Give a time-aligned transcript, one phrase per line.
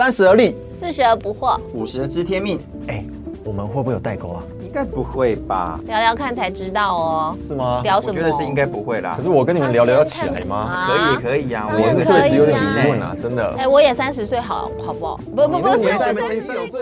[0.00, 2.58] 三十而立，四十而不惑，五十而知天命，
[2.88, 3.04] 哎，
[3.44, 4.42] 我们会不会有代沟啊？
[4.62, 5.78] 应该不会吧？
[5.86, 7.36] 聊聊看才知道哦。
[7.38, 7.82] 是吗？
[7.82, 8.14] 聊什么？
[8.14, 9.22] 我觉得是应该不会啦可。
[9.22, 10.88] 是我跟你们聊聊要起来吗？
[10.88, 13.54] 可以可以啊，我是可以对此有点啊疑问啊，真的。
[13.58, 15.18] 哎，我也三十岁，好好不好？
[15.36, 16.80] 不不不是，我三十岁。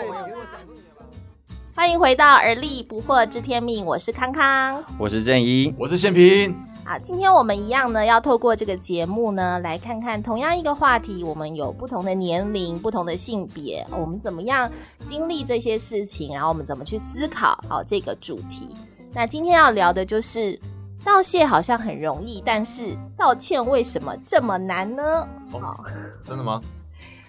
[1.75, 4.81] 欢迎回到而立不惑知天命，我是康康。
[4.97, 6.55] 我是正一，我是宪平，
[6.89, 14.71] 啊，今天我们一样呢，要透过这个节目呢，来看看同样一个话题，我们有不同的年龄、不同的性别，我们怎么样
[15.05, 18.75] 经历这些事情，然后我们怎么去思考好这个主题。
[19.13, 20.59] 那今天要聊的就是
[21.05, 25.29] 道谢，好像很容易，但是道歉为什么这么难呢？
[25.61, 25.85] 好。
[26.25, 26.59] 真的吗？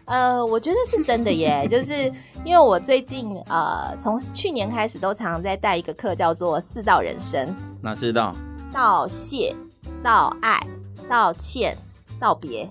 [0.06, 2.06] 呃，我觉得是真的耶， 就是
[2.46, 8.34] 因为我最近呃，从去年开始都常常在带一个课，叫做四道人生：哪四道？
[8.74, 9.56] 道谢、
[10.04, 10.60] 道爱、
[11.10, 11.76] 道歉、
[12.20, 12.70] 道别。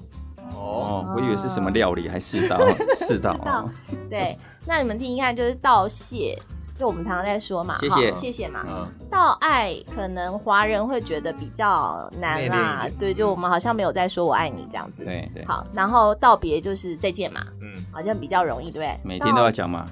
[0.55, 2.59] 哦，哦，我以为是什么料理，还是道，
[2.96, 3.71] 是道 道哦。
[4.09, 6.38] 对，那你们听一看，就是道谢，
[6.77, 8.65] 就我们常常在说嘛，谢谢哈谢谢嘛。
[8.66, 15.05] 嗯，道爱可能华人会觉得比较难啦对，就我们好像没有在说我爱你这样子。
[15.05, 18.99] 对对，好，然后道别就是再见嘛，嗯，好像比较容易，对不对？
[19.02, 19.85] 每天都要讲嘛。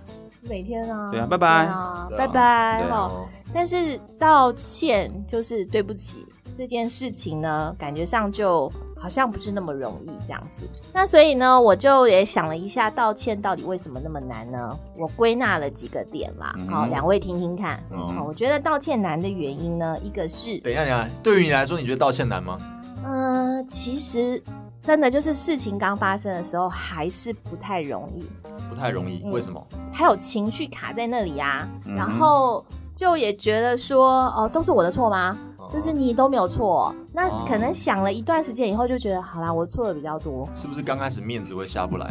[0.48, 2.84] 每天啊，对啊拜拜对啊拜拜
[3.56, 6.26] 但是道歉就是对不起
[6.58, 10.68] 这件事情呢，感觉上就好像不是那么容易这样子。
[10.92, 14.78] 那所以呢，我就也想了一下，道歉到底为什么那么难呢？
[14.94, 17.82] 我归纳了几个点啦，嗯好、两位听听看。
[17.90, 22.58] 嗯好，我觉得道歉难的原因呢，一个是，等一下，等一下，对于你来说，你觉得道歉难吗？
[23.06, 24.42] 嗯、其实
[24.82, 28.26] 真的就是事情刚发生的时候，还是不太容易。
[28.68, 29.66] 不太容易，嗯为什么？
[29.92, 32.64] 还有情绪卡在那里啊，嗯然后
[32.96, 35.36] 就也觉得说，哦，都是我的错吗？
[35.58, 40.48] 哦就是你都没有错，那哦可能想了一段时间以后，就觉得好啦，我错的比较多。
[40.52, 42.08] 是不是刚开始面子会下不来？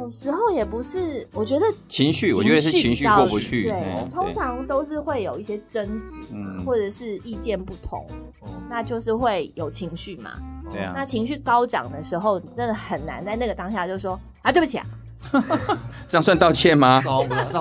[0.00, 3.64] 有时候也不是，我觉得情绪，我觉得是情绪过不去。
[3.64, 8.06] 对嗯，通常都是会有一些争执，嗯或者是意见不同，
[8.40, 10.30] 哦，那就是会有情绪嘛。
[10.72, 14.86] 对啊那情绪高涨的时候，你真的很难在那个当下就说啊，对不起啊，
[16.06, 17.02] 这样算道歉吗？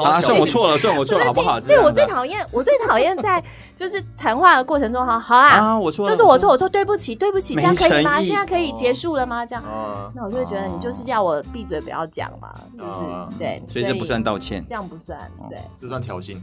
[0.03, 1.59] 啊，算我错了，算我错了，好不好？
[1.59, 3.43] 对我最讨厌，我最讨厌在
[3.75, 8.21] 就是谈话的过程中，哈，好啦，啊，我错了，就是我错，我错，对不起，对不起，这没样可以吗？
[8.21, 9.45] 现在可以结束了吗？
[9.45, 14.63] 这样，啊，那我就会觉得你就是叫我闭嘴不要讲嘛，就是啊对，所以这不算道歉。
[14.67, 16.37] 这样不算，哦对，这算挑衅。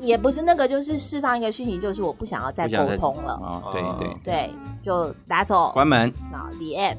[0.00, 6.12] 也不是那个，就是释放一个讯息，就是我不想要再沟通了，哦，对对，对，就打手，关门。
[6.32, 6.96] 好，the end。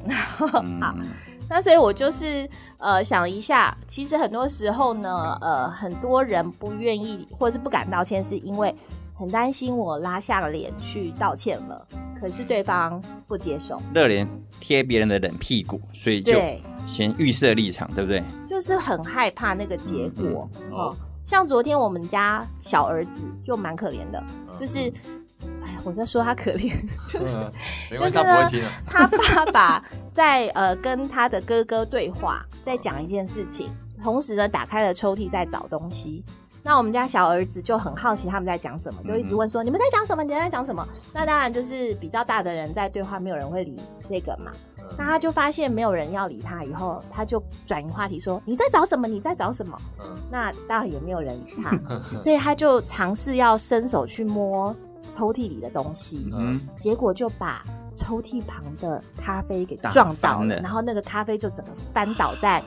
[0.63, 0.95] 嗯 好，
[1.49, 8.73] 那所以我就是呃想一下，其实很多时候呢，呃，很多人不愿意或是不敢道歉，是因为
[9.13, 11.87] 很担心我拉下了脸去道歉了，
[12.19, 14.27] 可是对方不接受，热脸
[14.59, 16.33] 贴别人的冷屁股，所以就，
[16.87, 18.23] 先预设立场，对不对？
[18.47, 20.95] 就是很害怕那个结果、嗯哦。
[21.23, 23.11] 像昨天我们家小儿子
[23.43, 24.23] 就蛮可怜的，
[24.59, 24.91] 就是，
[25.63, 26.73] 哎，我在说他可怜，
[27.07, 27.51] 就是嗯
[27.91, 28.67] 没关系，就是呢不会听的。
[28.85, 29.83] 他爸爸
[30.13, 33.69] 在呃跟他的哥哥对话，在讲一件事情，
[34.03, 36.23] 同时呢打开了抽屉在找东西。
[36.67, 40.23] 那我们家小儿子就很好奇他们在讲什么，就一直问说：“你们在讲什么？
[40.23, 43.79] 你们在讲什么？”那当然就是比较大的人在对话，没有人会理
[44.09, 44.51] 这个嘛。
[44.97, 49.07] 那他就发现没有人要理他，以后他就转移话题说：“你在找什么？
[49.07, 51.79] 你在找什么？”嗯那当然也没有人理他，
[52.19, 54.75] 所以他就尝试要伸手去摸
[55.11, 56.31] 抽屉里的东西。
[56.33, 60.61] 嗯，结果就把抽屉旁的咖啡给撞倒了，了。
[60.61, 62.63] 然后那个咖啡就整个翻倒在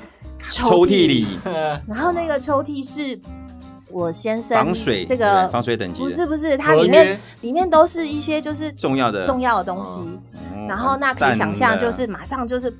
[0.48, 1.38] 抽屉里。
[1.86, 3.18] 然后那个抽屉是
[3.90, 9.26] 我先生防水，这个防水等级不是不是，它里面里面都是一些就是重要的。
[9.26, 12.70] 重要的东西，哦然后那可以想象就是马上就是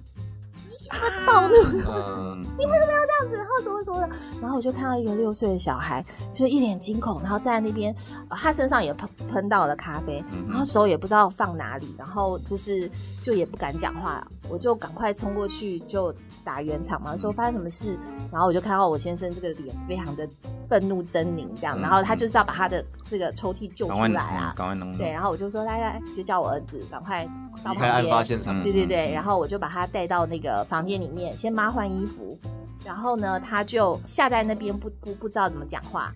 [0.89, 1.55] 他暴怒。
[1.57, 4.09] 嗯， 这样子，然后什么什么的，
[4.41, 7.95] 然后我就看到一个六岁的小孩，就是一脸惊恐，然后站在那边，
[8.29, 12.91] 呃他身上也喷喷到了咖啡，嗯然后手也不知道放哪里，然后就是
[13.23, 16.15] 就也不敢讲话，我就赶快冲过去就
[16.45, 17.99] 打圆场嘛，说发生什么事，
[18.31, 20.29] 然后我就看到我先生这个脸非常的
[20.69, 24.55] 愤怒狰狞这样，嗯然后他就是要把他的这个抽屉救出来啊。
[24.97, 27.27] 对，然后我就说来来，就叫我儿子赶快
[27.65, 28.61] 到离开案旁边，发现场。
[28.61, 28.63] 嗯。
[28.63, 32.39] 对对对，然后我就把他带到那个房间里面，先帮他换衣服，
[32.85, 36.13] 然后呢，他就下在那边不不不知道怎么讲话，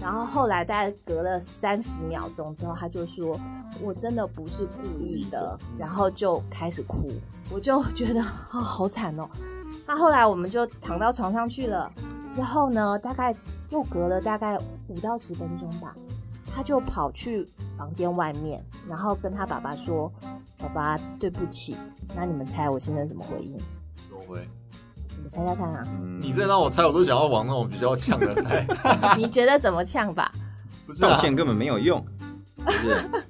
[0.00, 3.38] 然后后来大概隔了三十秒钟之后，他就说
[3.82, 7.08] ：“我真的不是故意的。”然后就开始哭，
[7.50, 9.28] 我就觉得啊、好惨哦。
[9.86, 11.90] 那后来我们就躺到床上去了，
[12.34, 13.34] 之后呢，大概
[13.70, 14.58] 又隔了大概
[14.88, 15.94] 五到十分钟吧，
[16.52, 17.48] 他就跑去
[17.78, 20.12] 房间外面，然后跟他爸爸说
[20.58, 21.76] ：“爸爸，对不起。”
[22.16, 23.56] 那你们猜我先生怎么回应？
[25.22, 28.66] 你猜猜看啊，嗯你这让我猜，我都想要往那种比较呛的猜。
[29.16, 30.30] 你觉得怎么呛吧？
[30.86, 32.04] 不是啊道歉根本没有用，
[32.58, 33.24] 是不是？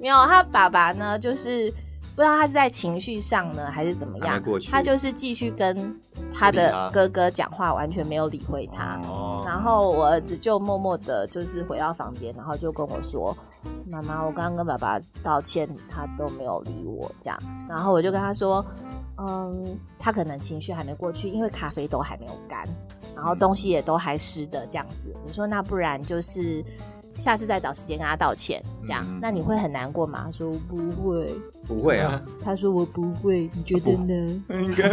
[0.00, 1.70] 没有，他爸爸呢，就是
[2.14, 5.98] 不知道他是在情绪上呢，还是怎么样过去，他就是继续跟
[6.34, 9.00] 他的哥哥讲话，完全没有理会他。
[9.08, 13.34] 哦，然后我儿子就默默的，就是回到房间，然后就跟我说
[13.88, 17.38] ：“妈妈，我刚刚跟爸爸道歉，他都没有理我这样。”
[17.68, 18.64] 然后我就跟他说
[19.26, 22.64] ：“嗯，他可能情绪还没过去，因为咖啡都还没有干，
[23.14, 25.14] 然后东西也都还湿的这样子。
[25.26, 26.64] 我说那不然就是
[27.16, 31.28] 下次再找时间跟他道歉，这样，嗯那你会很难过吗？”他说：“不会。
[31.64, 34.88] 不会啊， ”他说：“我不会，你觉得呢？” 应该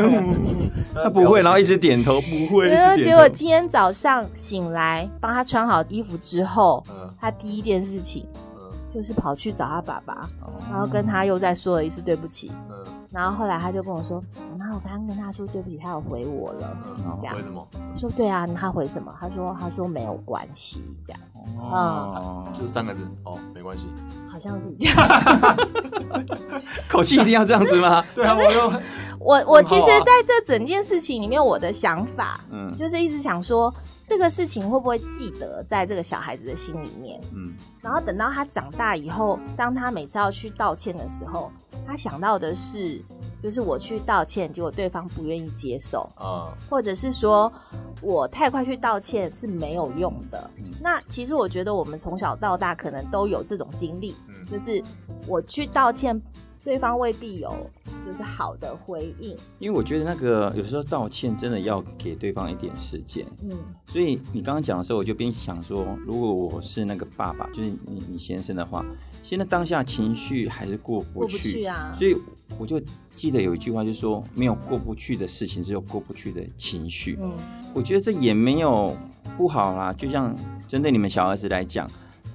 [0.94, 2.96] 他不会，然后一直点头，不会，然后。
[3.04, 8.49] 结果今天早上醒来，帮他穿好衣服之后，嗯他第一件事情嗯
[8.94, 12.52] 就是跑去找他爸爸，哦然后跟他又再说了一次对不起。
[12.70, 12.76] 嗯
[13.12, 14.24] 然后后来他就跟我说
[14.56, 16.78] ：“妈妈，我刚刚跟他说对不起，他有回我了。
[17.00, 17.68] 嗯，这样为什么？
[17.74, 21.20] 我说：“对啊，他回什么？”他说：“他说没有关系，这样
[21.60, 23.88] 哦，就三个字哦，没关系。
[24.32, 25.58] 好像是这样。
[26.88, 28.06] 口气一定要这样子吗？
[28.14, 28.80] 对啊，我就
[29.18, 33.74] 我”我其实在这整件事情里面，我的想法嗯就是一直想说，
[34.10, 37.22] 这个事情会不会记得在这个小孩子的心里面？
[37.36, 41.52] 嗯，然后等到他长大以后，当他每次要去道歉的时候，
[41.86, 43.00] 他想到的是，
[43.40, 47.54] 就是我去道歉，结果对方不愿意接受，啊，或者是说
[48.02, 50.50] 我太快去道歉是没有用的。
[50.58, 54.84] 嗯那其实我觉得我们从小到大可能都有这种经历，嗯就是
[55.28, 56.20] 我去道歉，
[56.64, 57.70] 对方未必有
[58.06, 59.36] 就是好的回应。
[59.60, 63.58] 因为我觉得那个有时候道歉真的要给对方一点时间，嗯。
[63.88, 68.86] 所以你刚刚讲的时候，我就边想说，如果我是那个爸爸，就是你你先生的话，
[69.24, 71.66] 现在当下情绪还是过不去。
[71.66, 71.94] 啊。
[71.98, 72.16] 所以
[72.58, 72.82] 我就
[73.16, 77.18] 记得有一句话，就是说没有过不去的事情，只有过不去的情绪。
[77.22, 77.32] 嗯。
[77.74, 78.96] 我觉得这也没有
[79.38, 80.36] 不好啦，就像
[80.68, 81.90] 针对你们小儿子来讲，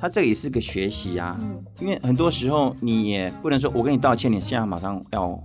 [0.05, 1.35] 他这也是个学习啊。
[1.41, 5.43] 嗯因为很多时候你也不能说我跟你道歉，你现在马上要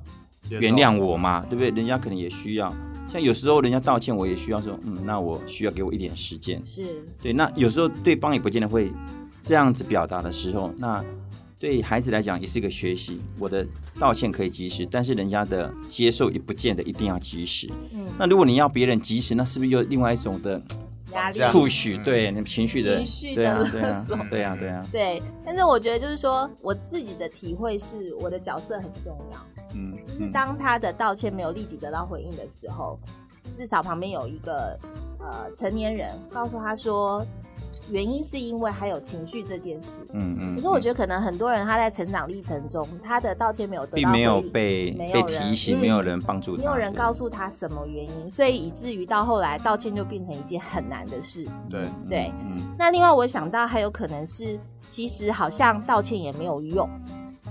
[0.49, 1.69] 原谅我嘛，对不对？
[1.69, 2.69] 人家可能也需要，
[3.09, 6.61] 像有时候人家道歉，我也需要说，嗯，那我需要给我一点时间。
[6.65, 8.91] 是对，那有时候对方也不见得会
[9.41, 11.01] 这样子表达的时候，那
[11.57, 13.21] 对孩子来讲也是一个学习。
[13.39, 13.65] 我的
[13.97, 17.69] 道歉可以及时，但是人家的接受也不见得一定要及时。
[17.93, 20.61] 嗯那如果你要别人及时，那是不是又另外一种的
[21.13, 21.37] 压力。
[21.37, 21.97] 这样 push？
[21.97, 22.03] 嗯。
[22.03, 29.37] 对，你情绪的情绪的对啊，勒对啊索，对啊，对啊，对，但是我觉得就是说，我自己的体会是，我的角色很重要。
[29.75, 32.99] 嗯，就是当他的道歉没有立即得到回应的时候，
[33.55, 34.79] 至少旁边有一个
[35.19, 37.25] 呃成年人告诉他说，
[37.89, 40.01] 原因是因为还有情绪这件事。
[40.13, 51.47] 嗯嗯，可是我觉得可能很多人他在成长历程中，他的道歉没有得到并没有被被没有人提醒，嗯没有人帮助他，没有人告诉他什么原因，所以以至于到后来道歉就变成一件很难的事。
[51.69, 54.59] 对，对，嗯，那另外我想到还有可能是，
[54.89, 56.89] 其实好像道歉也没有用。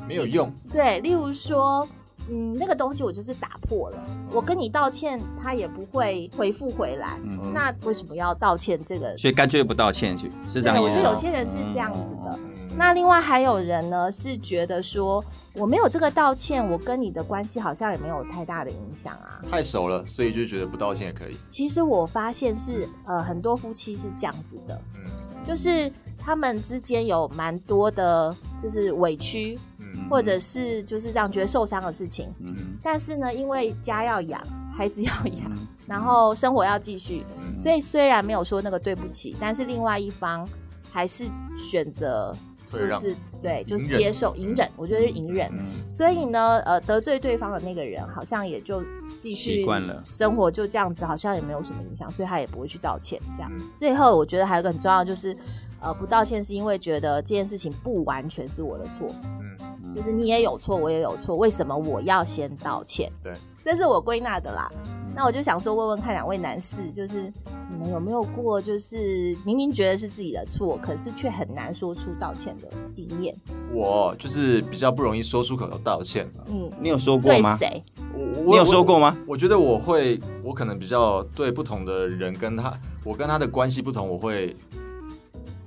[0.06, 0.50] 没有用。
[0.72, 1.86] 对，例如说，
[2.30, 3.98] 嗯，那个东西我就是打破了，
[4.32, 7.18] 我跟你道歉，他也不会回复回来。
[7.24, 8.78] 嗯嗯那为什么要道歉？
[8.86, 12.36] 这个所以干脆不道歉去，是这样对，我觉得有些人是这样子的。
[12.36, 19.42] 嗯那另外还有人呢，是觉得说我没有这个道歉，我跟你的关系好像也没有太大的影响啊。
[19.50, 21.36] 太熟了，所以就觉得不道歉也可以。
[21.50, 25.10] 其实我发现是呃，很多夫妻是这样子的，嗯
[25.44, 29.77] 就是他们之间有蛮多的，就是委屈，嗯
[30.08, 32.32] 或者是就是这样觉得受伤的事情。
[32.40, 34.40] 嗯但是呢，因为家要养，
[34.76, 40.46] 孩子要养，嗯然后生活要继续，嗯所以虽然没有说那个对不起，但是另外一方
[40.92, 41.24] 还是
[41.56, 42.34] 选择
[42.70, 45.48] 就是对，就是接受隐忍，我觉得是隐忍。
[45.52, 48.82] 嗯所以呢，呃，得罪对方的那个人好像也就
[49.18, 53.18] 继续习惯了生活就这样子，好像也没有什么影响，所以他也不会去道歉。
[53.34, 55.34] 这样，嗯最后我觉得还有一个很重要，就是
[55.80, 59.08] 呃，不道歉是因为觉得这件事情不完全是我的错，
[59.40, 59.56] 嗯
[59.98, 63.10] 就是你也有错，我也有错，为什么我要先道歉？
[63.20, 64.70] 对，这是我归纳的啦。
[65.12, 67.22] 那我就想说，问问看两位男士，就是
[67.68, 73.36] 你们有没有过，就是明明觉得是自己的错，可是却很难说出道歉的经验？
[73.72, 76.30] 我就是比较不容易说出口的道歉。
[76.46, 77.56] 嗯，你有说过吗？
[77.58, 77.84] 对谁？
[78.14, 79.18] 我你有说过吗？
[79.26, 84.54] 我觉得我会，我可能比较对不同的人跟他，我跟他的关系不同，我会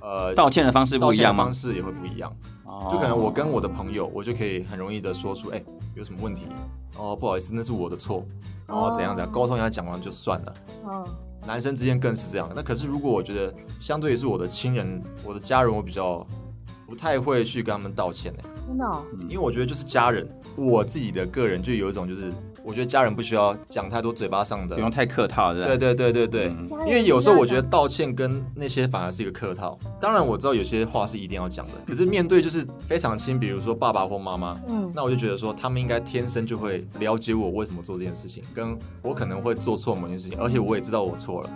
[0.00, 1.52] 呃道歉的方式不一样方？
[1.52, 2.34] 式也会不一样。
[2.72, 5.62] 哦就可能我跟我的朋友，我就可以很容易的说出，哎、
[5.94, 6.46] 有什么问题？
[6.96, 8.24] 哦，不好意思，那是我的错。
[8.66, 10.54] 然后怎样怎样，沟通一下讲完就算了。
[10.86, 11.04] 嗯，
[11.46, 12.48] 男生之间更是这样。
[12.56, 16.26] 那可是如果我觉得相对于是我的亲人、我的家人，我比较
[16.86, 20.26] 不太会去跟他们道歉呢、真的、哦，因为我觉得就是家人，
[20.56, 22.32] 我自己的个人就有一种就是，
[22.64, 26.46] 我觉得家人不需要讲太多嘴巴上的不，用太客套，对不对对对对对。
[26.48, 29.78] 嗯因为有时候我觉得道歉跟那些反而是一个客套。
[30.00, 41.50] 当然我知道有些话是一定要讲的，可是面对就是非常亲，比如说爸爸或妈妈，嗯，那我就觉得说他们应该天生就会了解我为什么做这件事情，跟我可能会做错某件事情，而且我也知道我错了，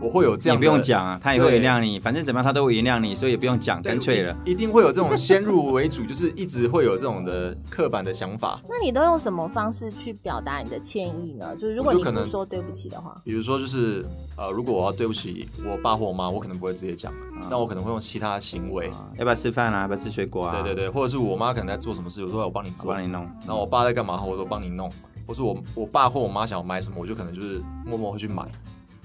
[0.00, 4.34] 我会有这样的你不用讲啊，他也会原谅你，反正怎么样他都会原谅你，所以也不用讲，干脆了。
[4.46, 8.60] 一一定会有这种先入为主，就是一直会有这种的刻板的想法。
[8.68, 11.54] 那你都用什么方式去表达你的歉意呢？
[11.56, 14.04] 就是如果你可能不说对不起的话，比如说，就是
[14.36, 17.12] 呃，如果我要对不起我爸或我妈，我可能不会直接讲，
[17.48, 19.82] 那我可能会用其他行为，啊要不要吃饭啊？
[19.82, 20.52] 要不要吃水果啊？
[20.52, 23.22] 对对对，或者是我妈可能在做什么事，我说我帮你做，帮你弄。
[23.46, 24.90] 然后我爸在干嘛，我说帮你弄，
[25.26, 28.46] 或是我我爸或我妈想要买什么，我就可能就是默默会去买，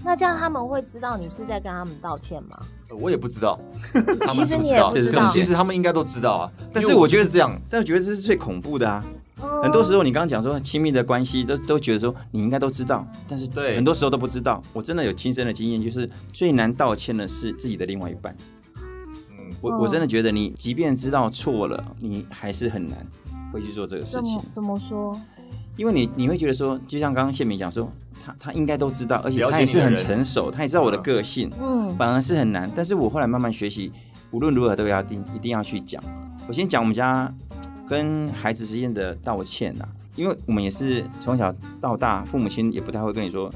[0.04, 2.58] 那这样他们会知道你是在跟他们道歉吗？
[2.90, 3.60] 呃我也不知道，
[4.22, 4.92] 他其实们知不知道？
[4.92, 9.04] 你也不知道其实他们应该都知道啊，但是我觉得是这样，但我觉得这是最恐怖的啊！
[9.42, 14.62] 哦很多时候你刚刚讲说亲密的关系，都都觉得说你应该都知道，但是对很多时候都不知道。
[14.74, 18.36] 我真的有亲身的经验，就是最难道歉的是自己的另外一半。
[18.78, 23.06] 嗯，我、哦我真的觉得你即便知道错了，你还是很难
[23.52, 25.20] 会去做这个事情怎么，怎么说？
[25.78, 27.92] 因为你你会觉得说，就像刚刚谢明讲说，
[28.24, 32.72] 他他应该都知道，而且他也是很成熟，他也知道我的嗯个性，嗯，反而是很难。
[32.74, 33.92] 但是我后来慢慢学习，
[34.32, 36.02] 无论如何都要定一定要去讲。
[36.48, 37.30] 我先讲我们家
[37.88, 43.52] 跟孩子之间的道歉呐、因为我们也是从小到大，父母亲也不太会跟你说，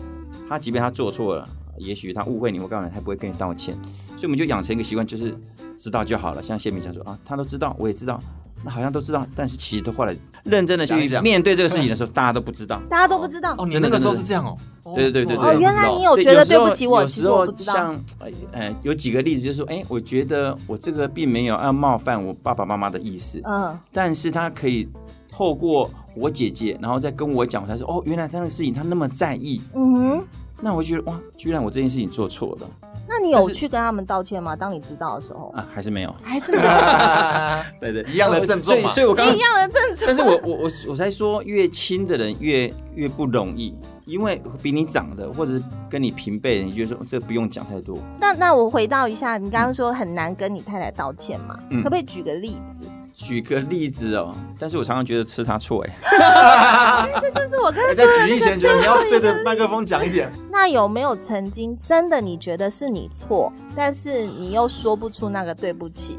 [0.47, 3.75] 他即便他做错了，也许他误会你或干嘛，他也不会跟你道歉。
[4.09, 5.33] 所以我们就养成一个习惯，就是
[5.77, 6.43] 知道就好了。
[6.43, 8.21] 像谢明讲说啊，他都知道，我也知道，
[8.63, 12.81] 那好像都知道，但是其实都后来认真的去面对这个事情的时候，大家都不知道。
[12.89, 13.55] 大家都不知道。
[13.57, 17.73] 哦，你那个时候是这样哦，对对对对哦，原来你有对觉得对不起我，时候其实我不知道。
[17.73, 24.87] 像呃呃有几个例子，就是说，哎，我觉得我这个并没有要冒犯我爸爸妈妈的意思，嗯，但是他可以
[25.29, 30.25] 透过我姐姐，然后再跟我讲，他说，哦，原来他那个事情他那么在意，嗯哼，
[30.61, 32.67] 那我就觉得哇，居然我这件事情做错了
[33.09, 34.55] 那你有去跟他们道歉吗？
[34.55, 36.63] 当你知道的时候，啊，还是没有，还是没有
[37.81, 40.05] 对对，一样的症状嘛所以所以我刚刚一样的症状。
[40.05, 43.75] 但是我我我我才说，越亲的人越越不容易，
[44.05, 47.97] 因为比你长的或者是跟你平辈的，你觉得说这不用讲太多。
[48.19, 51.57] 那那我回到一下，你刚刚说很难跟你太太道歉嘛？
[51.71, 52.85] 嗯可不可以举个例子？
[53.21, 60.31] 举个例子哦，但是我常常觉得是他错 哎，这就是我刚哎刚说的在举例前，个觉得你要对着麦克风讲一点。
[60.49, 66.17] 那有没有曾经真的你觉得是你错，但是你又说不出那个对不起？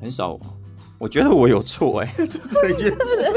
[0.00, 0.38] 很少。
[0.98, 2.90] 我觉得我有错 哎， 这这一件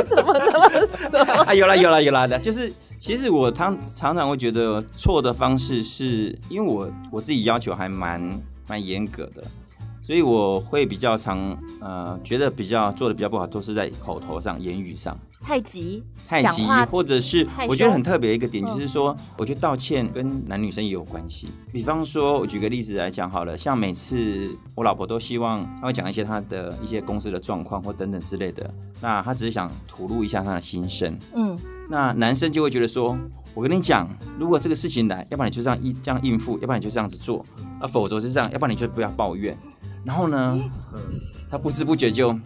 [0.09, 1.33] 怎么怎么怎么？
[1.43, 9.43] 啊，有啦有啦有啦的，就是其实我常常常会觉得错的方式是因为我我自己要求还蛮蛮严格的，
[10.09, 15.15] 所以我会比较常呃觉得比较做的比较不好，都是在口头上、言语上。
[15.39, 21.47] 太急，太急，或者是我觉得很特别的一个点，嗯就是说，我觉得道歉跟男女生也有关系。
[21.71, 28.67] 比方说，我举个例子来讲好了，像每次我老婆都希望她会讲一些她的一些公司的状况或等等之类的，
[28.99, 31.15] 那她只是想吐露一下她的心声。
[31.35, 31.55] 嗯，
[31.87, 33.15] 那男生就会觉得说，
[33.53, 37.45] 我跟你讲，如果这个事情来，要不然你就这样一这样应付，要不然你就这样子做，
[37.79, 39.55] 啊，否则是这样，要不然你就不要抱怨。
[40.03, 40.59] 然后呢，
[41.49, 42.37] 他不知不觉就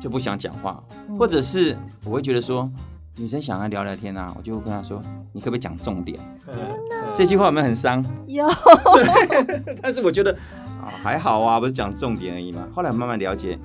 [0.00, 2.70] 就不想讲话，嗯或者是我会觉得说，
[3.16, 5.00] 女生想要聊聊天啊，我就会跟她说，
[5.32, 6.18] 你可不可以讲重点？
[7.14, 8.04] 这句话有没有很伤？
[8.26, 8.46] 有
[9.80, 10.32] 但是我觉得
[10.80, 12.66] 啊还好啊，不是讲重点而已嘛。
[12.74, 13.58] 后来慢慢了解，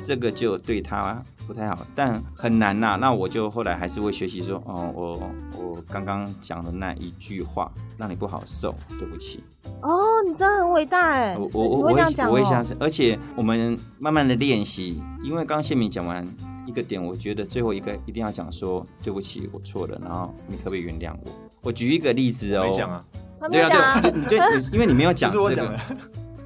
[0.00, 9.42] 这个就对他不太好，但很难呐、那我就后来还是会学习说，哦，我我刚刚讲的那一句话让你不好受，对不起。
[9.82, 11.36] 哦，你真的很伟大哎！
[11.36, 16.26] 我我我我会这样讲哦我会相信，而且我们慢慢的练习，因为刚刚谢明讲完
[16.66, 21.30] 一个点，我觉得最后一个一定要讲说对不起，我错了，然后你可不可以原谅我？
[21.62, 23.04] 我举一个例子哦，没讲啊，
[23.50, 24.38] 对啊对，你对，
[24.72, 25.78] 因为你没有讲这个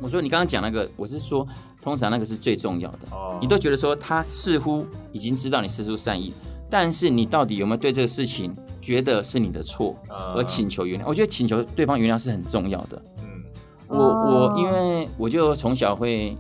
[0.05, 1.49] 我说你刚刚讲那个，我是说，
[1.81, 2.99] 通常那个是最重要的。
[3.11, 6.31] 哦你都觉得说他似乎已经知道你施出善意，
[6.69, 11.05] 但是你到底有没有对这个事情觉得是你的错呃而请求原谅？
[11.07, 13.03] 我觉得请求对方原谅是很重要的。
[13.23, 13.43] 嗯
[13.89, 16.37] 我哦我因为我就从小会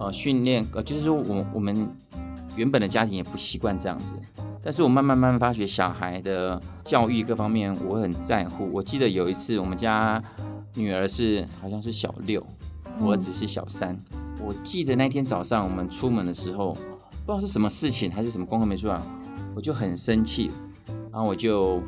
[0.00, 1.88] 呃训练，呃就是说我我们
[2.56, 4.16] 原本的家庭也不习惯这样子，
[4.60, 8.68] 但是我慢慢慢慢发觉小孩的教育各方面我很在乎。
[8.72, 10.20] 我记得有一次我们家
[10.74, 12.44] 女儿是好像是小六，
[13.00, 13.98] 我儿子是小三。
[14.40, 16.78] 我记得那天早上我们出门的时候，不
[17.26, 19.02] 知道是什么事情还是什么功课没做完，
[19.54, 20.50] 我就很生气，
[21.12, 21.82] 然后我就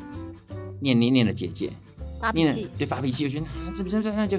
[0.79, 1.71] 念念念了姐姐，
[2.19, 4.37] 发脾气，对发脾气，我觉得啊，这不是这那就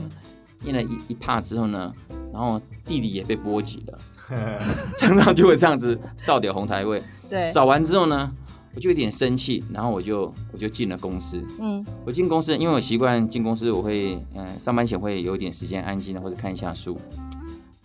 [0.60, 1.92] 念了一一帕之后呢，
[2.32, 3.98] 然后弟弟也被波及了，
[4.96, 7.02] 常常就会这样子扫点红台位。
[7.28, 8.30] 对，扫完之后呢，
[8.74, 11.44] 我就有点生气，然后我就我就进了公司。
[11.60, 16.98] 嗯我进公司，因为我习惯进公司，我会嗯、呃上班前会有一点时间安静的或者看一下书。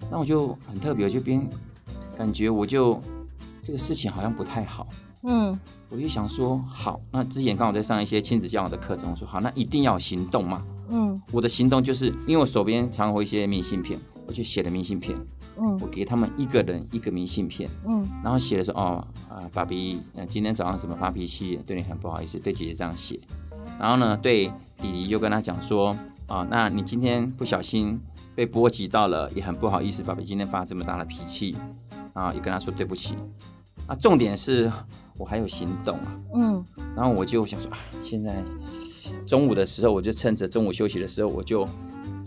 [0.10, 1.46] 那我就很特别，我就边
[2.18, 3.02] 感觉我就
[3.62, 4.88] 这个事情好像不太好，
[5.24, 10.66] 嗯我就想说好，那之前刚好在上一些亲子教养的课程，我说好，那一定要有行动嘛。
[10.90, 15.18] 嗯我的行动就是因为我手边常有一些明信片，我就写了明信片，
[15.60, 23.20] 嗯我给他们一个人一个明信片，嗯然后写的说哦啊，爸比，呃，今天早上怎么发脾气，对你很不好意思，对姐姐这样写。
[23.80, 24.48] 然后呢，对
[24.78, 25.96] 弟弟就跟他讲说
[26.28, 28.00] 啊，那你今天不小心
[28.36, 31.56] 被波及到了，也很不好意思，爸比今天发这么大的脾气，
[32.14, 33.16] 啊，也跟他说对不起。
[33.88, 34.72] 啊，重点是
[35.18, 38.44] 我还有行动啊，嗯然后我就想说啊，现在
[39.26, 41.68] 中午的时候，我就趁着中午休息的时候，我就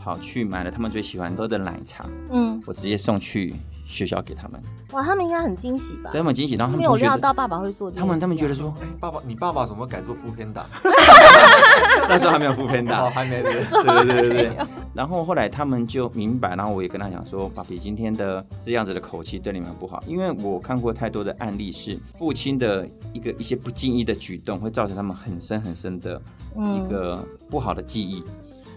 [0.02, 3.54] 跑去买了他们最喜欢喝的奶茶，嗯，我直接送去
[3.86, 4.60] 学校给他们，
[4.92, 6.20] 哇，他们应该很惊喜吧对？
[6.20, 10.64] 他们惊喜，然后他没有料们同学的到爸爸会做他们他们觉得说，哎，爸爸，你爸爸怎么改做副片打？
[12.08, 13.50] 那时候还没有副片哦，的，还没的。
[13.52, 14.56] 对对对对对。
[14.94, 26.20] 然后后来他们就明白，然后我也跟他讲说，爸比今天的这样子的口气对你们不好，因为我看过太多的案例是父亲的一个一些不经意的举动，会造成他们很深很深的
[26.56, 28.24] 一个不好的记忆。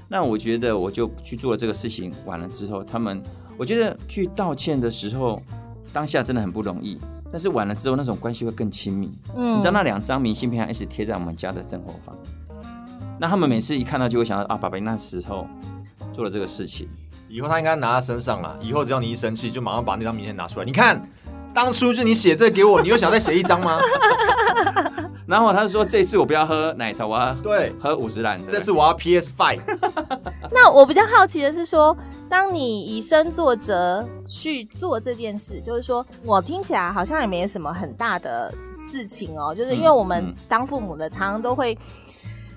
[0.08, 3.22] 那我觉得我就去做了这个事情，完了之后，他们
[3.58, 5.42] 我觉得去道歉的时候，
[5.92, 6.98] 当下真的很不容易。
[7.32, 9.12] 但是完了之后，那种关系会更亲密。
[9.36, 12.16] 嗯你知道那两张明信片还一直贴在我们家的正后方。
[13.20, 15.48] 那他们每次一看到就会想到啊，爸爸那时候
[16.14, 16.88] 做了这个事情。
[17.28, 18.56] 以后他应该拿在身上了。
[18.62, 20.66] 以后只要你一生气，就马上把那张名片拿出来。
[20.66, 21.02] 你看，
[21.56, 23.80] 当初就你写这给我，你又想再写一张吗？
[25.26, 28.52] 然后他就说，这次我不要喝奶茶，我要对，喝五十兰的。
[28.52, 29.62] 这次我要 PS Five。
[30.52, 31.96] 那我比较好奇的是说，
[32.30, 41.78] 当你以身作则去做这件事，就是说我听起来好像也没什么很大的事情哦，就是因为嗯我们嗯当父母的常常都会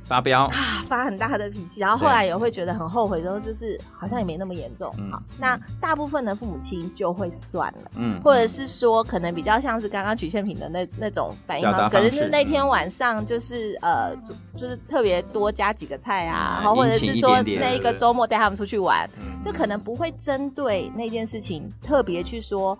[0.06, 0.44] 发飙。
[0.46, 0.52] 啊
[0.88, 4.88] 发很大的脾气，然后后来也会觉得很后悔，之后就是好像也没那么严重。
[4.98, 7.90] 嗯好，那大部分的父母亲就会算了。
[7.96, 22.78] 嗯，或者是说，可能比较像是刚刚曲线品的那那种反应可是方式那天晚上就是呃，就就是特别多加几个菜啊，嗯然后或者是说那一个周末带他们出去玩，嗯就可能不会针对那件事情特别去说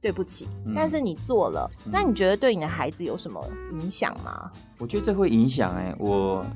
[0.00, 4.48] 对不起，嗯但是你做了，那你觉得对你的孩子有什么影响吗？
[4.78, 6.46] 我觉得这会影响哎、我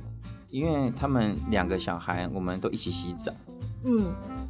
[0.52, 3.32] 因为他们两个小孩，我们都一起洗澡，
[3.84, 4.04] 嗯，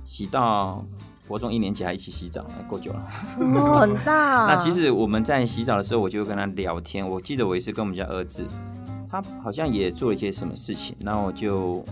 [0.04, 0.84] 洗到
[1.28, 3.08] 国中一年级还一起洗澡，哎够久了。
[3.38, 4.46] 哦，很大。
[4.50, 7.08] 那其实我们在洗澡的时候，我就跟他聊天。
[7.08, 8.44] 我记得我一次跟我们家儿子，
[9.08, 11.84] 他好像也做了一些什么事情，然后我就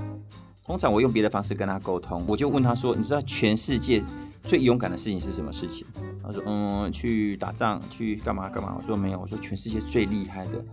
[0.66, 4.02] 通常我用别的方式跟他沟通，我就问他说：“你知道全世界
[4.42, 5.86] 最勇敢的事情是什么事情？”
[6.20, 10.64] 他说：“嗯，去打仗，去干嘛干嘛。”我说：“没有。”我说：“全世界最厉害的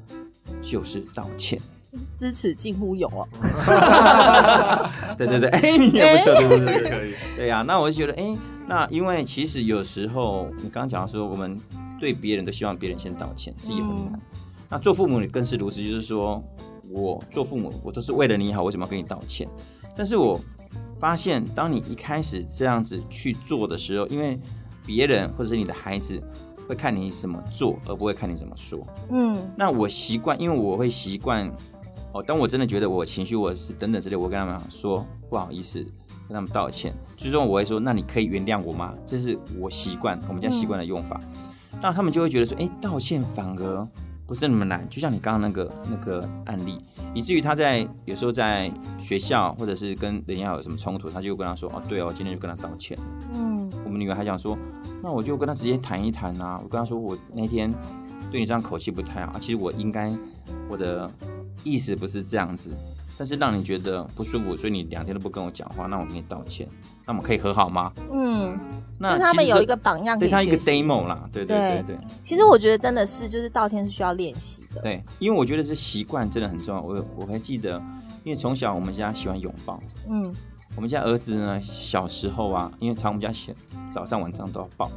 [0.60, 1.62] 就是道歉。
[2.14, 3.28] 支持近乎有哦。”
[5.18, 6.90] 对对对，哎、你也不错，对不对？
[6.90, 7.14] 可以。
[7.36, 11.60] 对呀、那我就觉得，哎、那因为其实有时候你刚刚讲到说，我们
[12.00, 14.14] 对别人都希望别人先道歉，自己很难。
[14.14, 14.20] 嗯
[14.70, 16.44] 那做父母你更是如此，就是说
[16.90, 19.48] 我做父母，我都是为了你好，为什么要跟你道歉？
[19.96, 20.38] 但是我
[21.00, 24.38] 发现，当你一开始这样子去做的时候，因为
[24.86, 26.22] 别人或者是你的孩子
[26.68, 28.86] 会看你怎么做，而不会看你怎么说。
[29.10, 31.50] 嗯那我习惯，因为我会习惯
[32.18, 35.80] 哦，当我真的觉得我情绪我是等等之类，我跟他们说不好意思，
[36.28, 36.92] 跟他们道歉。
[37.16, 38.94] 最终我会说，那你可以原谅我吗？
[39.06, 41.20] 这是我习惯，我们家习惯的用法。
[41.80, 43.88] 那他们就会觉得说，哎、道歉反而
[44.26, 46.82] 不是那么难，就像你刚刚那个那个案例，
[47.14, 52.98] 以至于他在有时候在学校或者是跟人家有什么冲突，他就跟他说，哦，对哦，今天就跟他道歉。
[53.36, 54.58] 嗯我们女儿还想说，
[55.04, 56.60] 那我就跟他直接谈一谈啊。
[56.64, 57.72] 我跟他说，我那天
[58.32, 60.12] 对你这样口气不太好，其实我应该
[60.68, 61.10] 我的
[61.68, 62.72] 意思不是这样子，
[63.18, 66.68] 但是让你觉得不舒服，所以你两天都不跟我讲话，那我跟你道歉，
[67.06, 67.92] 那我们可以和好吗？
[68.12, 68.58] 嗯，
[68.98, 74.82] 那他们有一个榜样对他一个 demo 啦，对对对对其实我觉得真的是，就是道歉是需要练习的。
[74.82, 76.82] 对，因为我觉得这习惯真的很重要。
[76.82, 77.82] 我我还记得，
[78.24, 80.34] 因为从小我们家喜欢拥抱，嗯
[80.76, 83.52] 我们家儿子呢，小时候啊，因为常我们家小
[83.92, 84.92] 早上晚上都要抱，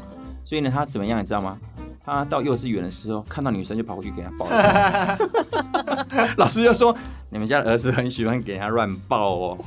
[0.44, 1.58] 所以呢，他怎么样你知道吗？
[2.04, 4.48] 他到幼稚园的时候，看到女生就跑过去给他抱。
[6.36, 6.96] 老师就说
[7.30, 9.58] ：“你们家的儿子很喜欢给他乱抱哦。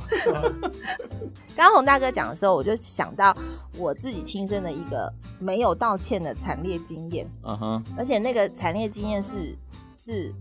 [1.56, 3.34] 刚刚洪大哥讲的时候，我就想到
[3.78, 9.56] 我自己亲身的一个没有道歉的惨烈经验，”嗯哼，而且那个惨烈经验是
[9.94, 10.34] 是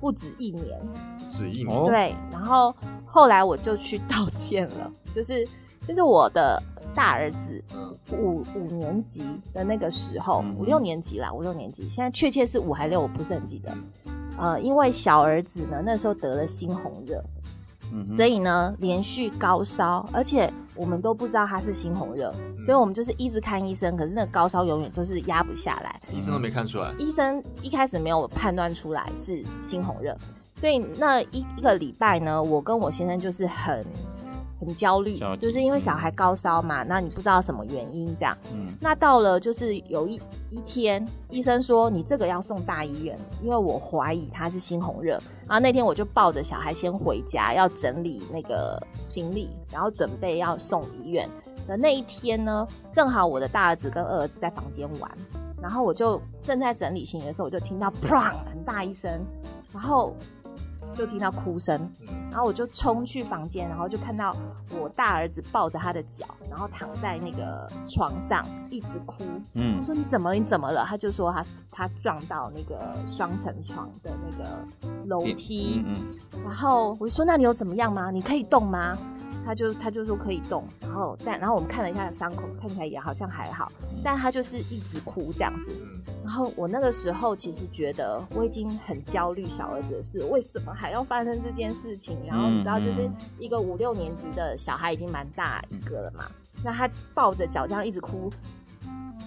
[0.00, 0.80] 不止一年，
[1.28, 2.14] 止一年对。
[2.30, 2.74] 然后
[3.06, 5.46] 后来我就去道歉了，就是
[5.86, 6.62] 就是我的
[6.94, 7.96] 大儿子嗯。
[8.12, 9.22] 五五年级
[9.52, 13.72] 的那个时候嗯，五六年级啦，五六年级，现在确切是五还六，我不是很记得。
[14.36, 17.22] 呃，因为小儿子呢那时候得了猩红热，
[17.92, 22.62] 嗯所以呢连续高烧，而且我们都不知道他是猩红热，嗯。
[22.64, 26.00] 所以我们就是一直看医生，可是那个高烧永远都是压不下来。
[26.12, 30.16] 医生都没看出来，医生一开始没有判断出来是猩红热，
[30.56, 33.84] 所以那一一个礼拜呢，我跟我先生就是很
[34.60, 38.36] 很焦虑就是因为小孩高烧嘛，那你不知道什么原因这样。
[38.52, 40.20] 嗯那到了就是有一
[40.50, 45.12] 一天，医生说你这个要送大医院，因为我怀疑他是猩红热。
[45.48, 51.28] 然后那天我就抱着小孩先回家，要整理那个行李，然后准备要送医院
[51.66, 55.10] 的那一天呢，正好我的大儿子跟二儿子在房间玩，
[55.60, 59.10] 然后我就正在整理行李的时候，我就听到砰很大一声，
[59.72, 60.14] 然后
[60.94, 64.34] 就听到哭声，嗯然后我就冲去房间，然后就看到
[64.78, 69.24] 我大儿子抱着他的脚，然后躺在那个床上一直哭。
[69.54, 70.36] 嗯我嗯说你怎么了？
[70.36, 70.84] 你怎么了？
[70.88, 74.64] 他就说他他撞到那个双层床的那个
[75.06, 75.96] 楼梯，嗯
[76.34, 78.10] 嗯然后我就说那你有怎么样吗？
[78.10, 78.96] 你可以动吗？
[79.50, 83.72] 他就他就说可以动，然后但然后我们看了一下伤口，看起来也好像还好，
[84.04, 85.72] 但他就是一直哭这样子。
[85.82, 92.16] 嗯然后我那个时候其实觉得我已经很焦虑小儿子的事，为什么还要发生这件事情？
[92.24, 96.26] 然后你知道，就是嗯一个五六年级的小孩已经蛮大一个了嘛，
[96.62, 98.30] 那他抱着脚这样一直哭。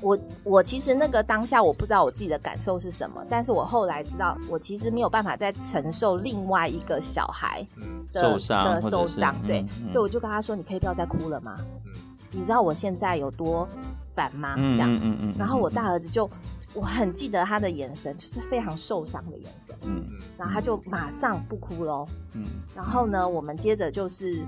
[0.03, 11.55] 我我其实那个当下我不知道我自己的感受是什么，但是我后来知道，我其实没有办法再承受另外一个小孩嗯的受伤的受伤，对，嗯嗯所以我就跟他说：“你可以不要再哭了吗？
[11.85, 11.93] 嗯
[12.35, 13.67] 你知道我现在有多
[14.15, 16.27] 烦吗？”嗯这样，嗯嗯嗯，然后我大儿子就，
[16.73, 22.05] 我很记得他的眼神，就是非常受伤的眼神，嗯嗯然后他就马上不哭喽。
[22.33, 22.43] 嗯
[22.75, 24.43] 然后呢，我们接着就是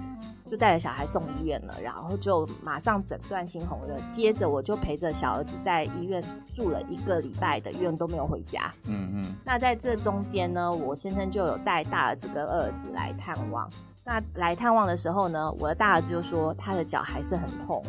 [0.55, 8.73] 就带着小孩送医院了，然后就马上诊断猩红热，接着我就陪着小儿子在医院住了一个礼拜的院都没有回家。
[8.85, 13.69] 嗯嗯那在这中间呢，我先生就有带大儿子跟二儿子来探望。
[14.05, 17.83] 那来探望的时候呢，我的大儿子就说他的脚还是很痛。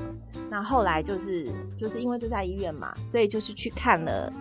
[0.51, 4.33] 那后来就是就是因为就在医院嘛，所以就是去看了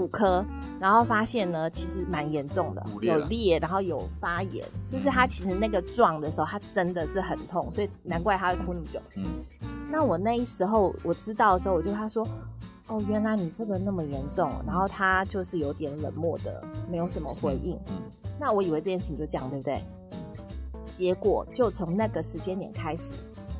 [0.00, 0.42] 骨科，
[0.80, 8.98] 然后发现呢其实蛮严重的，裂有裂，然后有发炎，就是他其实那个撞的时候，他真的是很痛，所以难怪他会哭那么久。
[9.16, 9.24] 嗯
[9.90, 12.26] 那我那时候我知道的时候，我就他说
[12.88, 17.78] ：“哦，原来你这个那么严重。”然后他就是有点冷漠的，没有什么回应。
[17.88, 17.96] 嗯
[18.38, 19.82] 那我以为这件事情就这样，对不对？
[20.96, 23.14] 结果就从那个时间点开始，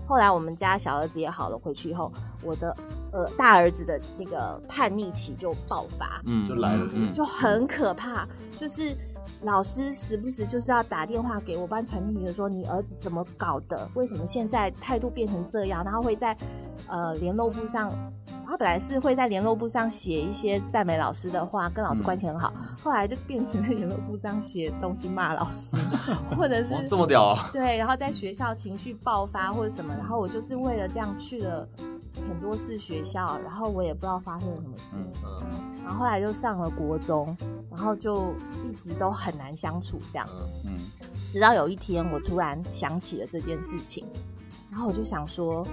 [0.06, 2.10] 后来我们家小儿子也好了，回去以后，
[2.42, 2.74] 我的
[3.12, 8.26] 呃大儿子的那个叛逆期就爆发，嗯就来了嗯就很可怕，
[8.58, 8.94] 就是。
[9.42, 13.88] 老师时不时就是要打电话给我班传令女的说你儿子怎么搞的？
[13.94, 15.82] 为什么现在态度变成这样？
[15.84, 16.36] 然后会在
[16.88, 17.90] 呃联络簿上，
[18.50, 25.76] 他本来是会在联络簿上写一些赞美老师的话，跟老师关系很好，后来就变成在联络簿上写东西骂老师，
[26.36, 27.48] 或者是这么屌啊！
[27.52, 31.64] 对，然后在学校情绪爆发或者什么，然后我就是为了这样去了
[32.28, 37.36] 很多次学校，然后我也不知道发生了什么事，嗯然后后来就上了国中，
[37.70, 38.34] 然后就
[38.68, 40.28] 一直都很难相处这样，
[40.66, 40.78] 嗯嗯
[41.32, 44.04] 直到有一天我突然想起了这件事情，
[44.72, 45.64] 然后我就想说。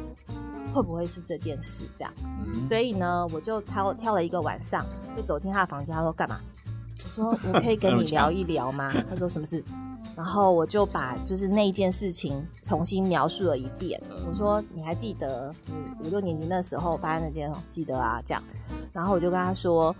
[0.73, 2.13] 会不会是这件事这样？
[2.45, 5.93] 嗯所以呢，我就挑挑了一个晚上，就走进他的房间。
[5.93, 6.39] 他说 干嘛？
[7.17, 8.91] 我说我可以跟你聊一聊吗？
[9.10, 9.63] 他说什么事？
[10.15, 14.01] 然后我就把就是那一件事情重新描述了一遍。
[14.27, 17.51] 我说你还记得你五六年级那时候发生那件？
[17.69, 18.41] 记得啊，这样。
[18.91, 19.95] 然后我就跟他说，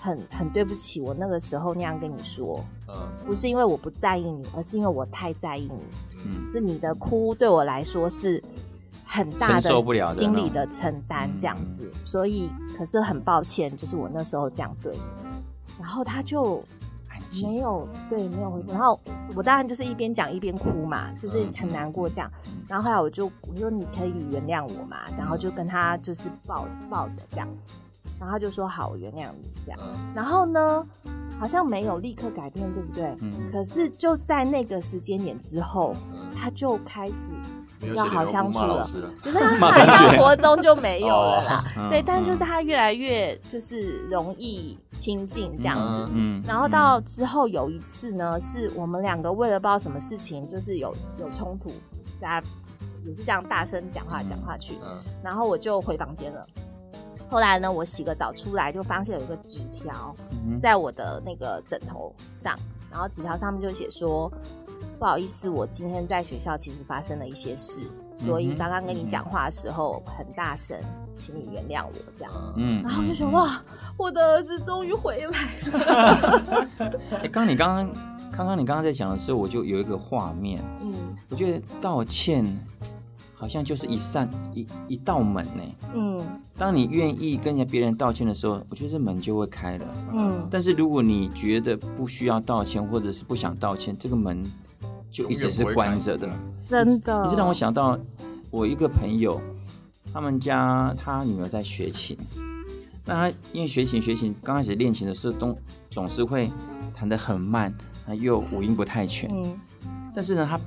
[0.00, 5.82] 很很对不起，我那个时候那样跟你说，嗯不是因为我不在意你，而是因为我太在意你。
[6.26, 8.42] 嗯是你的哭对我来说是
[9.14, 11.90] 很大的的心理的承担，嗯这样子。
[12.04, 15.00] 所以，可是很抱歉，就是我那时候这样对你。
[15.78, 16.62] 然后他就
[17.42, 18.98] 没有对没有回复，然后
[19.34, 22.30] 我当然就是一边讲一边哭嘛，就是嗯很难过这样。
[22.68, 27.48] 然后后来我就我说你可以原谅我嘛，然后就跟他就是抱抱着这样，
[28.18, 29.80] 然后他就说好，我原谅你这样。
[29.82, 30.86] 嗯然后呢，
[31.38, 33.16] 好像没有立刻改变，对不对？
[33.20, 37.32] 嗯可是就在那个时间点之后，嗯，他就开始
[37.84, 39.10] 比较好相处了，骂老师了。
[39.22, 41.64] 就是他骂好像同学国中就没有了啦。
[41.76, 46.10] 哦对，嗯但就是他越来越就是容易亲近这样子。
[46.14, 51.70] 嗯然后到之后有一次呢，是我们两个为了不知道什么事情，就是有有冲突，
[52.20, 52.46] 大家
[53.04, 56.46] 也是这样大声讲话讲话去，嗯然后我就回房间了。
[57.30, 60.14] 后来呢，我洗个澡出来，就发现有一个纸条
[60.46, 62.56] 嗯在我的那个枕头上，
[62.90, 64.30] 然后纸条上面就写说，
[65.04, 67.82] 不好意思，我今天在学校其实发生了一些事，
[68.14, 70.80] 所以刚刚跟你讲话的时候很大声，
[71.18, 72.32] 请你原谅我这样。
[72.56, 73.62] 嗯，然后我就说嗯，哇，
[73.98, 76.68] 我的儿子终于回来了。
[77.20, 77.92] 哎，刚刚你刚刚
[78.32, 80.94] 刚刚你刚刚在讲的时候，我就有一个画面，嗯
[81.28, 82.42] 我觉得道歉
[83.34, 85.62] 好像就是一扇一一道门呢。
[85.92, 89.84] 嗯当你愿意跟人家别人道歉的时候，我觉得这门就会开了。
[90.14, 94.42] 嗯，但是如果你觉得不需要道歉，或者是不想道歉，这个门
[95.14, 96.28] 就一直是关着的。
[96.66, 97.22] 真的。
[97.22, 97.96] 你这让我想到
[98.50, 99.40] 我一个朋友，
[100.12, 102.18] 他们家他女儿在学琴，
[103.04, 105.56] 那他因为学琴学琴，刚开始练琴的时候都
[105.88, 106.50] 总是会
[106.92, 107.72] 弹得很慢，
[108.08, 109.30] 啊又五音不太全。
[109.32, 109.56] 嗯
[110.12, 110.60] 但是呢，他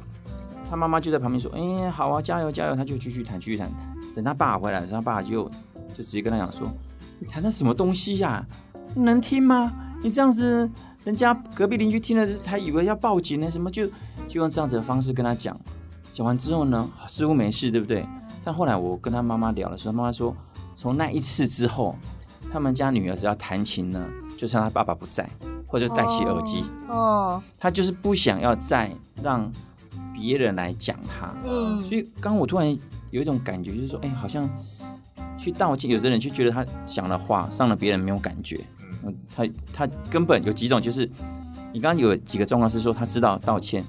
[0.70, 3.70] 他妈妈就在旁边说：“哎、好啊，加油加油！”他就继续弹，继续弹。
[4.14, 5.50] 等他爸回来的时候，他爸就
[5.94, 6.70] 就直接跟他讲说
[7.20, 8.46] ：“你弹的什么东西呀、
[8.96, 9.74] 能听吗？
[10.04, 10.70] 你这样子，
[11.06, 13.90] 人家隔壁邻居听了才以为要报警呢，什么就
[14.28, 15.60] 就用这样子的方式跟他讲。
[16.14, 18.06] 讲完之后呢，似乎没事，对不对？
[18.44, 20.36] 但后来我跟他妈妈聊的时候，妈妈说，
[20.76, 21.96] 从那一次之后，
[22.52, 24.04] 他们家女儿只要弹琴呢，
[24.38, 25.30] 就算他爸爸不在，
[25.68, 26.64] 或者戴起耳机。
[26.88, 29.52] 哦他就是不想要再让
[30.14, 32.76] 别人来讲他，嗯所以刚刚我突然
[33.12, 34.50] 有一种感觉，就是说，哎、好像
[35.38, 38.60] 去道歉，有的人就觉得他讲的话伤了别人没有感觉，
[39.04, 41.08] 嗯，他他根本有几种，就是
[41.72, 43.84] 你刚刚有几个状况是说他知道道歉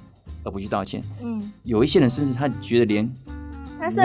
[0.44, 3.11] 而不去道歉，嗯，有一些人甚至他觉得连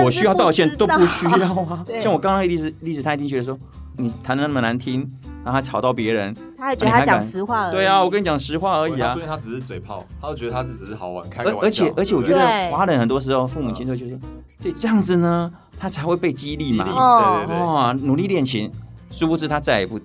[0.03, 3.57] 我需要道歉都不需要啊， 像我刚刚的例子例子，他一定觉得说
[3.97, 4.99] 你弹的那么难听，
[5.43, 7.75] 然后还吵到别人，他还觉得他讲实话而已。
[7.75, 9.13] 对啊，我跟你讲实话而已啊。
[9.13, 11.59] 所以，他只是嘴炮，他就觉得他是只是好玩，开玩笑。
[11.61, 14.17] 而且而且，我觉得华人很多时候父母亲都觉得，
[14.61, 16.85] 对这样子呢，他才会被激励嘛。
[16.85, 18.71] 对对对，哇，努力练琴，
[19.09, 19.99] 殊不知他再也不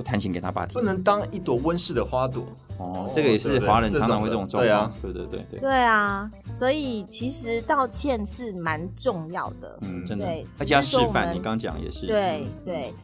[0.00, 0.80] 不弹琴给他爸听不。
[0.80, 2.42] 能当一朵温室的花朵。
[2.78, 4.92] 哦哦，这个也是华人常常会这种状况对啊。
[5.02, 9.78] 对对对对，对啊，所以其实道歉是蛮重要的。
[9.82, 11.34] 嗯，真的对，而且要示范。
[11.34, 12.06] 你刚讲也是。
[12.06, 12.94] 对对，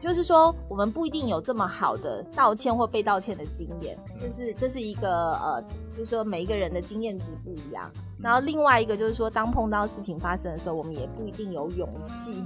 [0.00, 7.88] 就是说我们不一定有这么好的道歉或被道歉的经验，这是这是一个呃，就是说每一个人的经验值不一样。
[8.18, 12.42] 然后另外一个就是说，当碰到事情发生的时候，我们也不一定有勇气，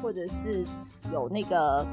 [0.00, 0.64] 或者是
[1.12, 1.84] 有那个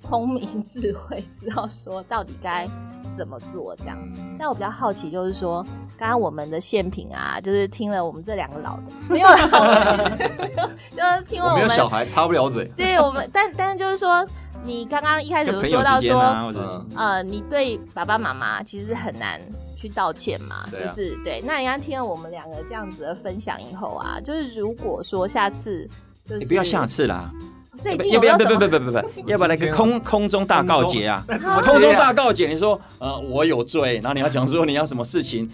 [0.00, 2.68] 聪明智慧，知道说到底该
[3.16, 3.98] 怎么做这样。
[4.16, 5.64] 嗯，但我比较好奇，就是说，
[5.98, 12.64] 刚刚我们的现品啊，就是听了我们这两个老的，没有就是听了我我们没有小孩，插不了嘴。
[12.76, 14.26] 对我们，但但是就是说，
[14.64, 16.20] 你刚刚一开始说到说，
[16.94, 19.40] 呃，你对爸爸妈妈其实很难
[19.76, 21.42] 去道歉嘛，啊就是对。
[21.44, 25.88] 那人家听了我们两个这样子的分享以后啊，就是如果说下次
[26.24, 27.30] 就是你不要下次啦，
[27.82, 28.44] 最近要不要不？
[28.44, 31.24] 不不不不不，要不然来个空空中大告解啊！
[31.28, 35.48] 怎么空中大告解，你说呃我有罪，然后你要讲说你要什么事情，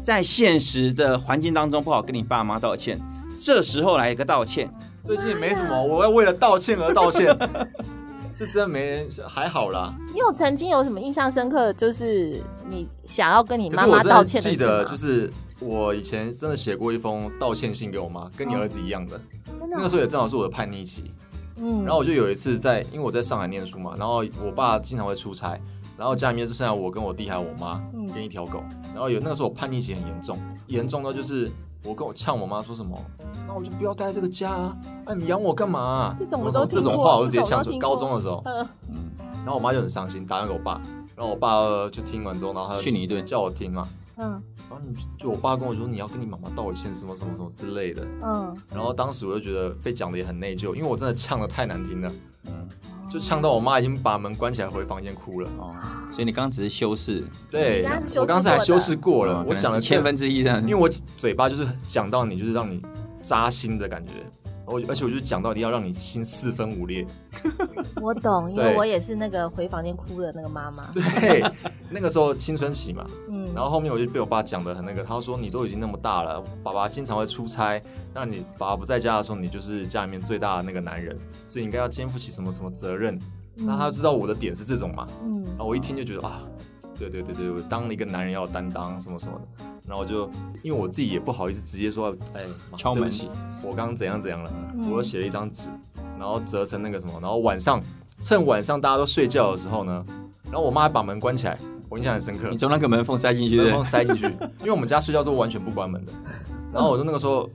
[0.00, 2.98] 在现实的环境当中不好跟你爸妈道歉，
[3.38, 7.26] 这时候来一个道歉，最近没什么，我要为了道歉而道歉，
[8.34, 9.92] 是真的没还好啦。
[10.12, 11.72] 你有曾经有什么印象深刻？
[11.74, 14.88] 就是你想要跟你妈妈道歉的事记得，吗？
[14.88, 19.20] 就是我以前真的写过一封道歉信给我妈，跟你儿子一样的。
[19.70, 21.12] 那个时候也正好是我的叛逆期，
[21.60, 21.84] 嗯。
[21.84, 25.58] 然后我就有一次在，因为我在上海念书嘛，然后我爸经常会出差，
[25.96, 28.06] 然后家里面就剩下我跟我弟还有我妈嗯。
[28.08, 28.62] 跟一条狗，
[28.94, 31.50] 然后有那个时候我叛逆期很严重，严重到就是
[31.84, 32.98] 我跟我呛我妈说什么，
[33.46, 39.10] 那我就不要待在这个家啊，哎你养我干嘛啊、这种我这种话我就直接呛出高中的时候，嗯。
[39.44, 40.80] 然后我妈就很伤心，打电话给我爸，
[41.16, 43.24] 然后我爸呃就听完之后，然后他就训你一顿。
[43.24, 52.12] 叫我听嘛，嗯然后你就我爸跟我说你要跟你妈妈道歉什么什么什么之类的，嗯，然后当时我就觉得被讲的也很内疚，因为我真的呛的太难听了，
[52.46, 52.68] 嗯
[53.08, 55.48] 就呛到我妈已经把门关起来回房间哭了。
[55.58, 55.74] 哦，
[56.10, 62.82] 所以你刚刚只是修饰，对我刚才还修饰过了，哦我讲了千分之一这样，因为我嘴巴就是讲到你，就是让你
[63.22, 64.12] 扎心的感觉。
[64.68, 67.06] 我而且我就讲到底要让你心四分五裂。
[68.00, 70.84] 我懂，因为我也是那个回房间哭的那个妈妈。
[70.92, 71.42] 对，
[71.90, 77.80] 那个时候青春期嘛，嗯，然后后面我就被我爸讲的很那个，他说你都已经那么大了，爸爸经常会出差，
[78.14, 83.18] 那你爸爸不在家的时候，你就是家里面最大的那个男人，所以你应该要肩负起什么什么责任。
[83.60, 86.42] 那他知道我的点是这种嘛，嗯然后我一听就觉得啊，
[86.98, 90.28] 对对对对，我当了一个男人要担当什么什么的，然后我就
[90.62, 92.42] 因为我自己也不好意思直接说，哎，
[92.76, 93.08] 敲门
[93.62, 94.42] 我刚刚怎样怎样。
[94.42, 94.90] 了，嗯。
[94.90, 95.70] 我又写了一张纸，
[96.18, 97.80] 然后折成那个什么，然后晚上
[98.20, 100.04] 趁晚上大家都睡觉的时候呢，
[100.46, 101.56] 然后我妈还把门关起来，
[101.88, 102.48] 我印象很深刻。
[102.50, 103.56] 你，从那个门缝塞进去。
[103.56, 104.26] 的门缝，塞进去，
[104.60, 106.12] 因为我们家睡觉都完全不关门的，
[106.72, 107.48] 然后我就那个时候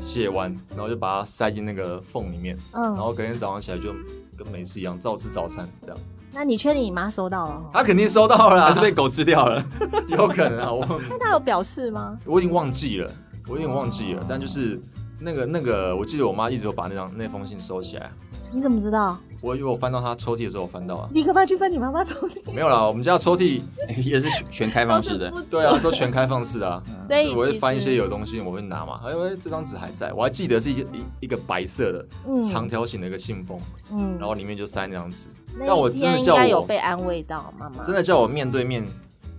[0.00, 3.92] 写完，然后就把它塞进那个缝里面，嗯，然后隔天早上起来就
[4.36, 5.98] 跟没事一样，照吃早餐这样。
[6.32, 7.70] 那你确定你妈收到了哦？
[7.72, 9.64] 他肯定收到了啊，还是被狗吃掉了？
[10.08, 12.16] 有可能啊，我那她有表示吗？
[12.24, 13.10] 我已经忘记了，
[13.48, 14.80] 我有点忘记了，但就是
[15.18, 18.10] 那个那个，我记得我妈一直有把那张那封信收起来。
[18.52, 19.18] 你怎么知道？
[19.40, 22.52] 我以为我翻到他抽屉的时候，我翻到啊，你干嘛去翻你妈妈抽屉？
[22.52, 23.60] 没有啦，我们家抽屉，
[24.04, 25.32] 也是全全开放式的。
[25.50, 26.82] 对啊，都全开放式啊。
[27.02, 29.00] 所以我会翻一些有东西，我会拿嘛。
[29.04, 33.60] 哎呦，这张纸还在，我还记得是一一一个白色的嗯长条形的一个信封，
[33.92, 35.28] 嗯然后里面就塞那张纸。
[35.58, 38.86] 那但我一天应真的叫我该有被安慰到，妈妈真的叫我面对面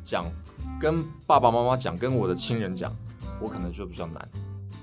[0.06, 0.26] 讲，
[0.80, 2.92] 跟爸爸妈妈讲，跟我的亲人讲，
[3.42, 4.28] 我可能就比较难。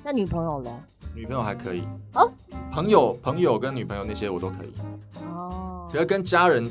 [0.05, 0.71] 那女朋友呢？
[1.15, 2.31] 女朋友还可以哦，
[2.77, 4.69] 朋友朋友跟女朋友那些我都可以，
[5.25, 6.63] 哦，可是跟家人，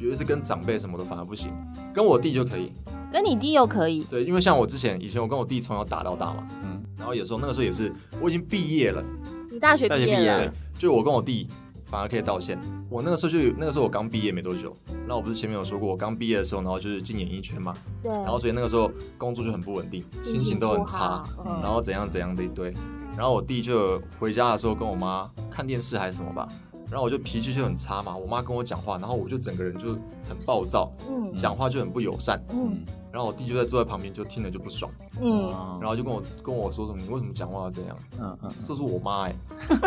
[0.00, 1.52] 尤其是跟长辈什么的反而不行。
[1.94, 2.72] 跟我弟就可以，
[3.12, 6.82] 跟你弟又可以，对，因为像我之前以前我跟我弟从小打到大嘛，嗯。
[6.98, 9.04] 然后有时候那个时候也是我已经毕业了，
[9.52, 10.06] 你大学毕业了。
[10.06, 11.46] 大学毕业，对，就我跟我弟
[11.86, 12.58] 反而可以道歉。
[12.90, 17.72] 我那个时候就有那个时候我刚毕业没多久，那我不是前面有说过，我刚毕业的时候，然后就是进演艺圈嘛，
[18.02, 21.60] 对，然后所以那个时候工作就很不稳定，心情都很差，嗯。
[21.62, 22.74] 然后怎样怎样的一堆。
[23.16, 26.48] 然后我弟就回家的时候跟我妈看电视还是什么吧，
[26.90, 29.88] 然后我就脾气就很差嘛，我妈跟我讲话，然后我就整个人就
[30.28, 31.34] 很暴躁，嗯。
[31.36, 32.84] 讲话就很不友善，嗯。
[33.10, 37.96] 然后我弟就在坐在旁边就听了就不爽，嗯，然后就跟我跟我说什么你为什么讲话要这样？
[38.18, 39.34] 嗯嗯，这是我妈哎、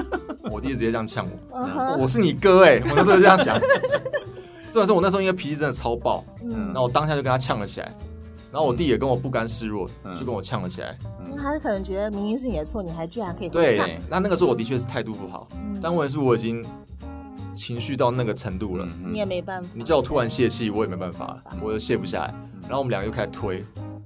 [0.51, 3.59] 我弟直接这样呛我，嗯我是你哥哎、我那时候就这样想。
[4.69, 6.67] 虽然说我那时候因为脾气真的超爆，嗯。
[6.67, 7.91] 然后我当下就跟他呛了起来，
[8.51, 10.15] 然后我弟也跟我不甘示弱，嗯。
[10.15, 10.95] 就跟我呛了起来。
[11.35, 16.65] 因为他可能觉得明明是你的错，你还居然可以对唱，那那个时候我的确是态度不好，嗯但问题是我已经
[17.53, 19.69] 情绪到那个程度了，嗯你也没办法。
[19.73, 22.33] 你叫我突然泄气，我也没办法了，我又泄不下来。
[22.61, 23.57] 然后我们两个又开始推，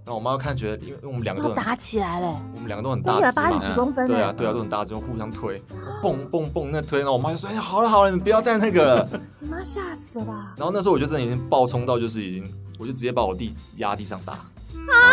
[0.04, 5.62] 然后我妈又看觉得，因为我们两个都打起来了，我们两个都很一百大只嘛，八十几公分嘞，对啊对啊，都很大只，互相推，
[6.02, 9.10] 蹦蹦蹦那推，然后我妈就说：“哎呀，好了好了，你们不要再那个了。
[9.40, 10.56] ”你妈吓死了吧？
[10.58, 14.34] 然后那时候我就真的已经暴冲到，就是已经，我就直接把我弟压地上打。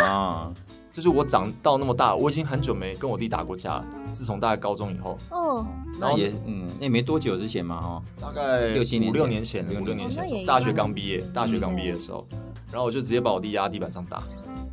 [0.02, 0.50] 啊，
[0.96, 3.84] 就是我长到那么大，我已经很久没跟我弟打过架了。
[4.14, 5.66] 自从大概高中以后，嗯，
[6.00, 12.26] 然后也嗯，那也没多久之前嘛哈，大概六七年五六前年前，五六年年前前，大学刚毕业，大学刚毕业的时候，
[12.72, 14.22] 然后我就直接把我弟压地板上打。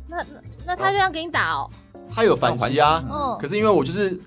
[0.08, 0.24] 那那
[0.68, 1.68] 那他就这样给你打哦，
[2.08, 3.36] 他有反击啊，嗯。
[3.38, 4.18] 可是因为我就是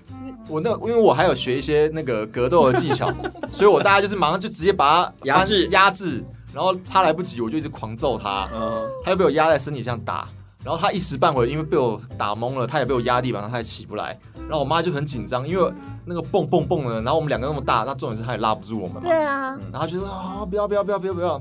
[0.46, 3.12] 我那，因为我还有学一些那个格斗的技巧，
[3.50, 6.22] 所以我大概就是马上就直接把他压制压制，
[6.54, 10.28] 然后他来不及，我就一直狂揍他，嗯，他又被我压在身体上打，
[10.64, 15.72] 然后他一时半会因为被我打懵了，他也被我压地板上，他也起不来，然后我妈就很紧张，因为
[16.04, 21.38] 那个蹦蹦蹦的，然后我们两个那么大，那重点是他也拉不住我们嘛，对啊，然后他就说啊不要不要不要不要不要，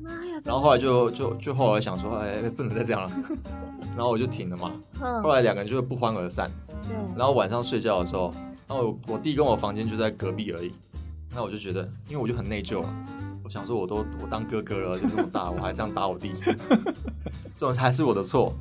[0.00, 3.10] 妈呀，然后后来就就就后来想说哎不能再这样了，
[3.96, 5.22] 然后我就停了嘛，嗯。
[5.22, 6.50] 后来两个人就不欢而散。
[6.88, 8.34] 对，然后晚上睡觉的时候，
[8.66, 10.72] 然后我我弟跟我房间就在隔壁而已，
[11.32, 13.21] 那我就觉得，因为我就很内疚了，我
[13.52, 16.32] 想说我都我当哥哥了，就这么大，我还这样打我弟，
[17.54, 18.54] 这种才是我的错，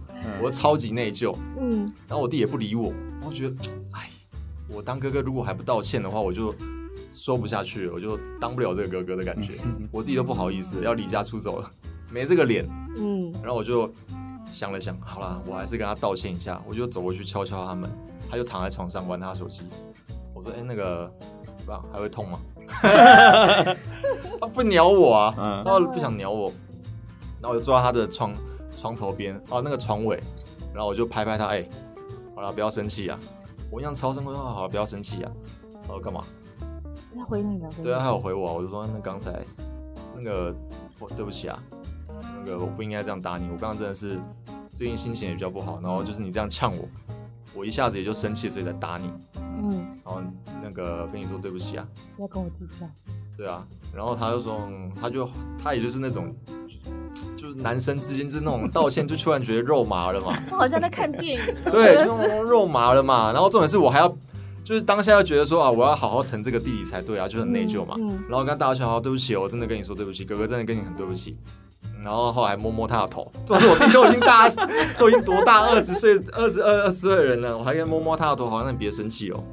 [0.43, 1.33] 我超级内疚。
[1.57, 2.91] 嗯然后我弟也不理我，
[3.25, 3.55] 我觉得，
[3.93, 4.09] 哎，
[4.67, 6.53] 我当哥哥如果还不道歉的话，我就
[7.09, 9.53] 说不下去了，我就当不了这个哥哥的感觉，
[9.93, 11.71] 我自己都不好意思，要离家出走了，
[12.11, 12.67] 没这个脸。
[12.97, 13.89] 嗯，然后我就
[14.51, 17.89] 想了想，好啦，我还是跟他道歉一下，我就走过去敲敲他们，
[18.29, 19.63] 他就躺在床上玩他手机。
[20.35, 21.09] 我说：“哎、那个，
[21.65, 22.37] 不还会痛吗？”
[22.71, 26.51] 他 不鸟我啊，嗯他不想鸟我，
[27.41, 28.33] 然后我就坐在他的床
[28.77, 30.19] 床头边，哦，那个床尾，
[30.73, 31.65] 然后我就拍拍他，哎、
[32.35, 33.19] 好了，不要生气啊。
[33.69, 35.31] 我印象超深刻，我说好了，不要生气啊。
[35.83, 36.23] 他说干嘛？
[37.15, 39.43] 要回你了，对啊，他有回我啊，我就说那刚才
[40.15, 40.55] 那个
[40.99, 41.61] 我对不起啊，
[42.39, 44.19] 那个我不应该这样打你，我刚刚真的是
[44.73, 46.87] 最近心情也比较不好，然后就是你这样呛我，
[47.53, 49.11] 我一下子也就生气，所以才打你，
[49.61, 49.71] 嗯，
[50.03, 50.21] 然后
[50.63, 52.85] 那个跟你说对不起啊，不要跟我计较，
[53.37, 55.29] 对啊，然后他就说，嗯他就
[55.61, 56.33] 他也就是那种。
[57.37, 63.31] 就是男生之间就是那种道歉，就突然觉得肉麻了嘛，我 好像在看电影， 对，就那种肉麻了嘛。
[63.33, 64.07] 然后重点是我还要，
[64.63, 67.95] 就是当下要觉得说啊，我要好好疼这个弟弟才对啊，就很内疚嘛。
[67.97, 71.35] 嗯，然后跟他大笑，对不起，我真的跟你说对不起，哥哥真的跟你很对不起。
[72.03, 74.49] 然后后来摸摸他的头，重点是我弟都已经大，
[74.97, 79.43] 都已经多大，二十岁、二十二、二十岁的人了，我还跟他摸摸他的头，好，像你别生气哦。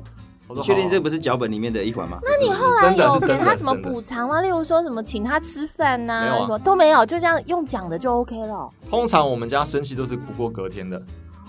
[0.47, 2.19] 我确定这不是脚本里面的一环吗？
[2.23, 4.41] 那你后后来有给他什么补偿吗？
[4.41, 8.71] 例如说什么请他吃饭呐、没有啊什么都没有，就这样用讲的就 OK 了。
[8.89, 10.97] 通常我们家生气都是不过隔天的，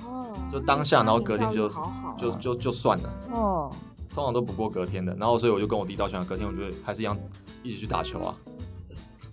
[0.06, 1.70] 哦，就当下，然后隔天就
[2.18, 3.72] 就就就算了，哦，
[4.14, 5.16] 通常都不过隔天的。
[5.18, 7.18] 然后所以我就跟我弟道歉，隔天我就还是一样
[7.64, 8.36] 一起去打球啊，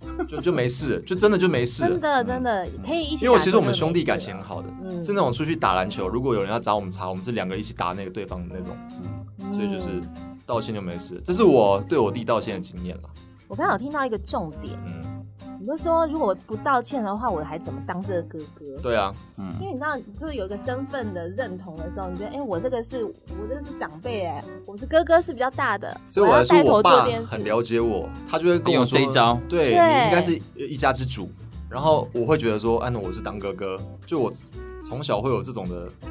[0.27, 1.89] 就就没事，就真的就没事了。
[1.89, 3.25] 真的真的可以一起。
[3.25, 8.75] 因为我其实我们兄弟感情很好的，嗯是那种出去打篮球，如果有人要找我们茬，我们是两个一起打那个对方的那种，
[9.39, 10.01] 嗯所以就是
[10.45, 11.21] 道歉就没事。
[11.23, 13.03] 这是我对我弟道歉的经验了。
[13.47, 15.16] 我刚好听到一个重点，嗯，
[15.59, 18.81] 你就说如果不道歉的话，我还怎么当这个哥哥？
[18.81, 23.13] 对啊，嗯因为你知道，就是有一个身份的认同的时候，你觉得，哎、我这个是我
[23.49, 27.43] 这个是长辈，哎，我是哥哥是比较大的，所以我要带来说，我爸头做这件事很。
[27.43, 31.29] 了解我，他就会跟我说这一招对对你应该是一家之主。
[31.69, 34.31] 然后我会觉得说，哎，那我是当哥哥，就我
[34.81, 36.07] 从小会有这种的这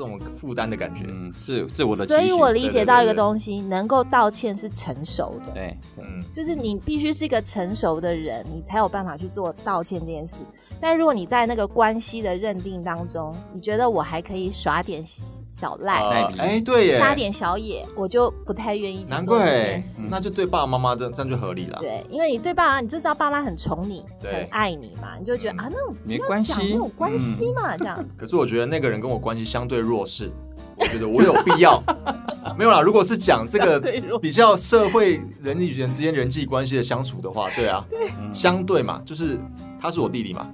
[0.00, 1.04] 种负担的感觉。
[1.08, 10.42] 嗯，自自我的所以我理解到一个东西，能够道歉是成熟的，对嗯，就是你必须是一个成熟的人，你才有办法去做道歉这件事。
[10.80, 19.80] 但如果你在那个关系的认定当中，你觉得我还可以耍点小赖、赖皮呃哎，对耶，撒点小野，我就不太愿意去难怪。
[20.08, 21.78] 那就对爸爸妈妈这这样就合理了。
[21.80, 28.08] 对，因为你对爸妈，你就知道爸妈很宠你，很爱你嘛，你就觉得、嗯啊，那我不没关系没有关系嘛，这样 子。
[28.16, 30.30] 可是我觉得那个人跟我关系相对弱势，
[30.76, 31.82] 我觉得我有必要。
[32.56, 33.78] 没有啦，如果是讲这个
[34.18, 39.38] 比较社会人与人之间人际关系的相处的话，对啊，嗯相对嘛，就是
[39.78, 40.50] 他是我弟弟嘛。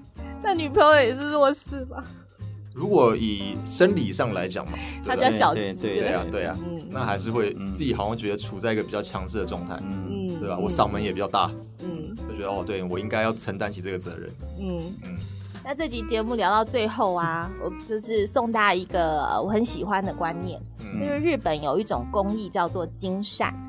[0.47, 2.05] 那女朋友也是弱势吧？
[2.73, 6.45] 如果以生理上来讲嘛，对不对他比较小只，对对对啊，对。
[6.45, 6.87] 啊，嗯。
[6.89, 10.57] 那还是会嗯自己好像觉得处在一个比较强势的状态，嗯，嗯对吧？
[10.57, 12.15] 我嗓门也比较大，嗯。
[12.29, 14.31] 就觉得哦，对我应该要承担起这个责任。
[14.61, 14.81] 嗯。
[15.05, 15.17] 嗯。
[15.65, 23.66] 那这集节目聊到最后啊， 我就是送大家一个呃我很喜欢的观念，就嗯，是日本有一种工艺叫做金善，金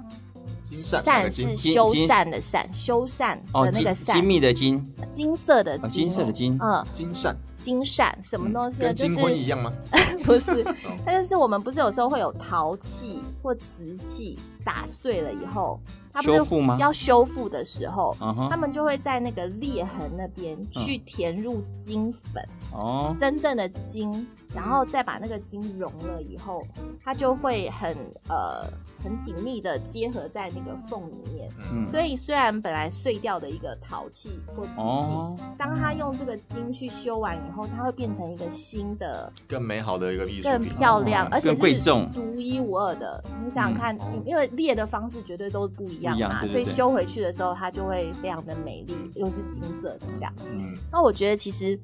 [0.75, 8.93] 善是修缮的善，修缮哦，的那个善精精，密的金，金色的哦，金色的金，嗯，金善金善什么东西呢？
[8.93, 9.71] 就跟金婚一是样吗？
[10.23, 10.63] 不是，
[11.05, 15.79] 它就是我们不是有时候会有陶器或瓷器打碎了以后，
[16.13, 18.15] 它不是修复吗要修复的时候，
[18.49, 26.63] 他，们就会在那个裂痕那边去填入金粉，哦，真正的金，然后再把那个金融了以后，
[27.03, 27.95] 它就会很
[28.29, 28.65] 呃
[29.03, 31.49] 很紧密的结合在那个缝里面。
[31.73, 40.67] 嗯，所以虽然本来碎掉的一个陶器或瓷器，哦，当它用这个金去修完以后，它会变成一个新的、更美好的一个艺术更。
[40.77, 43.23] 漂亮，哦而且是独一无二的。
[43.43, 50.33] 你想想看，嗯因为裂的方式绝对都不一样嘛，所以修回去的时候，它就会非常的美丽，又是金色的这样。
[50.45, 51.79] 嗯，那我觉得其实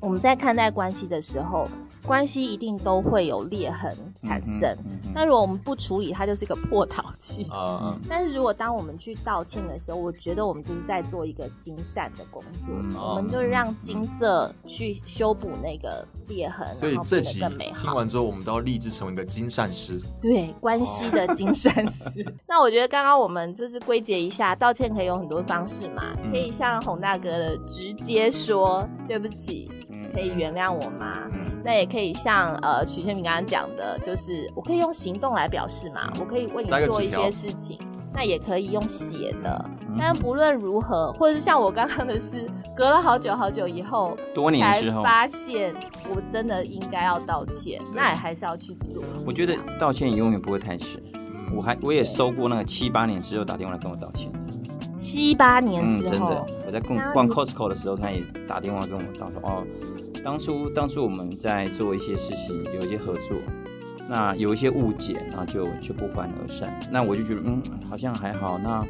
[0.00, 1.66] 我们在看待关系的时候，
[2.10, 4.76] 关系一定都会有裂痕产生。
[5.14, 7.44] 那如果我们不处理，它就是一个破陶器。
[7.52, 17.82] 啊，但是如果当我们去道歉的时候，我觉得我们就是在做一个金善的工作，嗯我们就让金色去修补那个裂痕，所以这集更美好。
[17.82, 20.00] 听完之后，我们都要立志成为一个金善师。
[20.20, 22.26] 对关系的金善师。
[22.48, 29.79] 那我觉得刚刚我们就是归结一下，道歉可以有很多方式嘛，嗯可以像洪大哥的直接说对不起，嗯
[30.12, 31.28] 可以原谅我吗？
[31.32, 37.78] 嗯那也可以像呃曲线明刚刚讲的，就是我可以用行动来表示嘛，我可以为你做一些事情。
[38.12, 42.44] 那也可以用写的，嗯但不论如何，或者是像我刚刚的是，
[42.74, 45.72] 隔了好久好久以后，多年才之后，发现
[46.08, 49.04] 我真的应该要道歉，那也还是要去做。
[49.24, 51.00] 我觉得道歉永远不会太迟。
[51.14, 51.20] 嗯
[51.52, 54.38] 我还我也收过那个七八年之后打电话来跟我道歉的，
[55.00, 59.66] 七八年嗯，之后，真的，我在逛逛 Costco 的时候，他也打电话跟我道说，哦，
[60.22, 63.38] 当初当初我们在做一些事情，有一些合作，
[64.10, 66.78] 那有一些误解，然后就就不欢而散。
[66.92, 68.58] 那我就觉得，嗯，好像还好。
[68.58, 68.86] 那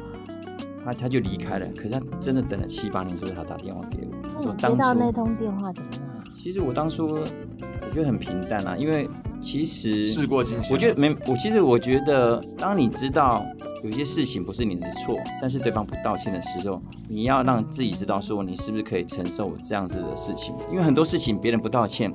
[0.83, 4.05] 他他就离开了，可是他真的等了七八年之后，他打电话给
[4.35, 6.10] 我，说当到那通电话怎么样？
[6.41, 9.07] 其实我当初我觉得很平淡啊，因为
[9.39, 13.45] 其实事过境迁，我觉得没，我其实我觉得，当你知道
[13.83, 22.11] 有些事情不是你的错，但是对方不道歉的时候，你要让自己知道说你是不是可以承受这样子的事情，因为很多事情别人不道歉，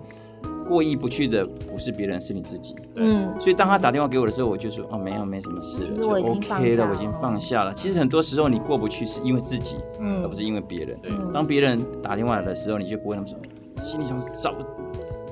[0.69, 2.75] 过意不去的不是别人，是你自己。
[2.97, 7.73] 嗯，所以当他打电话给我的时候，我就说哦，没有，没什么事了，就 OK 了，我已经放下了。
[7.75, 10.99] 其实很多时候你过不去是因为自己，嗯而不是因为别人。
[11.01, 13.39] 对嗯当别人打电话来的时候，你就不会那么说，
[13.83, 14.55] 心里想早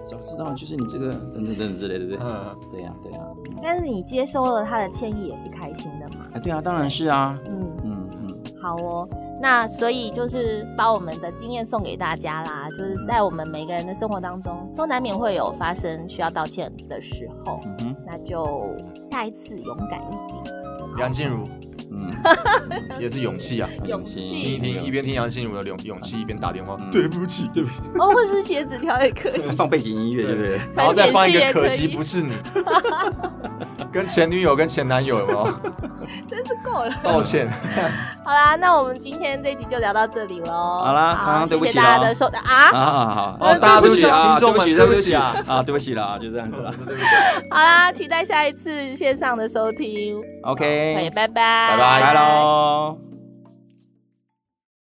[0.05, 2.31] 早知道就是你这个等等 等等之类的，对不对？
[2.31, 3.21] 嗯，对呀、对呀、
[3.63, 6.27] 但是你接收了他的歉意也是开心的嘛？
[6.35, 8.29] 哎，对啊，当然是啊，嗯，嗯嗯，
[8.61, 9.09] 好哦。
[9.43, 20.55] 那所以就是把我们的经验送给大家啦，就是在我们每个人的生活当中，都难免会有发生需要道歉的时候，嗯哼，那就下一次勇敢一点。
[20.97, 21.43] 梁静茹
[21.95, 29.41] 嗯，也是勇气啊，勇听气一听，一边听杨心如的勇勇气，一边打电话，嗯对不起，对不起，哦，或是写纸条也可以。
[29.57, 30.61] 放背景音乐，对不对？
[30.75, 32.35] 然后再放一个可惜不是你，
[33.93, 35.45] 跟前女友跟前男友有没有？
[36.29, 36.95] 真是够了。
[37.03, 37.49] 抱歉？
[38.25, 40.79] 好啦，那我们今天这一集就聊到这里喽。
[40.79, 42.41] 好啦刚刚对不起谢谢大家的收啊。
[42.45, 44.05] 啊，好好，哦啊大家对不起。
[44.05, 45.43] 啊，听众们对不起，对不起起啊。
[45.47, 46.73] 啊，对不起啦，就这样子啦。
[47.51, 50.21] 好啦，期待下一次线上的收听。
[50.43, 52.15] OK，拜拜，拜拜拜拜。
[52.15, 53.14] 喽